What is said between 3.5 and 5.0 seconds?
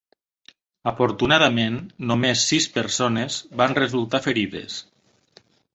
van resultar ferides.